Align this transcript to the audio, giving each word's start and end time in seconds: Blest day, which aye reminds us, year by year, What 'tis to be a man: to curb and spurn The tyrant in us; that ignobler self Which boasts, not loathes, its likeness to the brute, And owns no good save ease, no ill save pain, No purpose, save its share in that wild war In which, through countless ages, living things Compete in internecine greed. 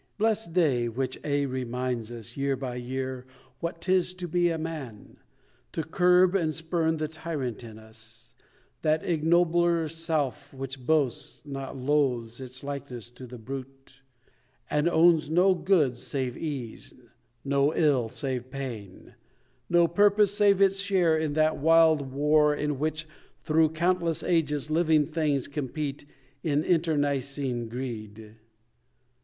Blest 0.17 0.51
day, 0.51 0.89
which 0.89 1.23
aye 1.23 1.43
reminds 1.43 2.09
us, 2.11 2.35
year 2.35 2.55
by 2.55 2.73
year, 2.73 3.23
What 3.59 3.81
'tis 3.81 4.15
to 4.15 4.27
be 4.27 4.49
a 4.49 4.57
man: 4.57 5.17
to 5.73 5.83
curb 5.83 6.33
and 6.33 6.55
spurn 6.55 6.97
The 6.97 7.07
tyrant 7.07 7.63
in 7.63 7.77
us; 7.77 8.33
that 8.81 9.03
ignobler 9.05 9.87
self 9.87 10.51
Which 10.55 10.83
boasts, 10.87 11.41
not 11.45 11.77
loathes, 11.77 12.41
its 12.41 12.63
likeness 12.63 13.11
to 13.11 13.27
the 13.27 13.37
brute, 13.37 14.01
And 14.71 14.89
owns 14.89 15.29
no 15.29 15.53
good 15.53 15.97
save 15.99 16.35
ease, 16.35 16.95
no 17.45 17.71
ill 17.75 18.09
save 18.09 18.49
pain, 18.49 19.13
No 19.69 19.87
purpose, 19.87 20.33
save 20.33 20.59
its 20.61 20.77
share 20.79 21.15
in 21.15 21.33
that 21.33 21.57
wild 21.59 22.11
war 22.11 22.55
In 22.55 22.79
which, 22.79 23.07
through 23.43 23.69
countless 23.73 24.23
ages, 24.23 24.71
living 24.71 25.05
things 25.05 25.47
Compete 25.47 26.05
in 26.41 26.63
internecine 26.63 27.67
greed. 27.69 28.37